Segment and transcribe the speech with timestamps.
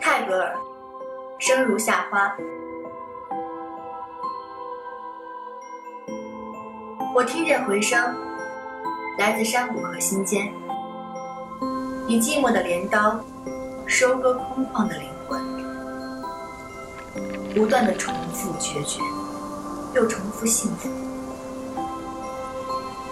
[0.00, 0.56] 泰戈尔，
[1.38, 2.36] 生如夏花。
[7.14, 8.14] 我听见回声，
[9.18, 10.52] 来自山谷和心间，
[12.08, 13.20] 以寂寞的镰刀
[13.86, 15.40] 收割空旷的灵魂，
[17.54, 19.00] 不断的重复决绝，
[19.94, 20.88] 又重复幸福。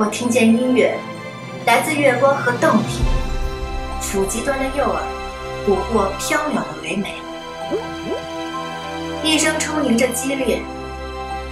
[0.00, 0.98] 我听见音乐，
[1.66, 3.02] 来自月光和洞体，
[4.00, 5.02] 抚极端的诱饵，
[5.66, 7.16] 捕获缥缈的唯美。
[9.22, 10.62] 一生充盈着激烈，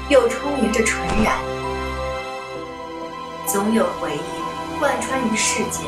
[0.09, 1.37] 又充盈着纯然，
[3.45, 5.85] 总有回忆贯穿于世间。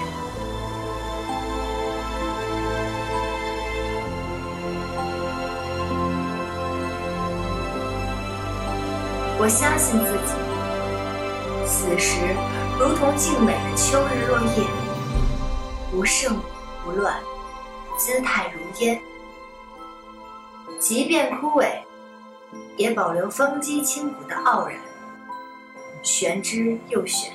[9.38, 10.49] 我相信自己，
[11.90, 12.20] 此时
[12.78, 14.64] 如同静美的秋日落叶，
[15.90, 16.40] 不盛
[16.84, 17.20] 不乱，
[17.98, 19.02] 姿态如烟。
[20.78, 21.66] 即便枯萎，
[22.76, 24.78] 也保留风肌轻骨的傲然，
[26.00, 27.32] 玄之又玄。